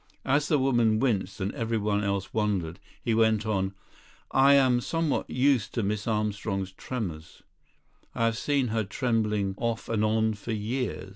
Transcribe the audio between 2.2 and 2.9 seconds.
wondered,